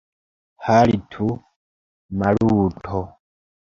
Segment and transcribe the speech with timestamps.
[0.67, 1.27] Haltu,
[2.17, 3.01] Maluto!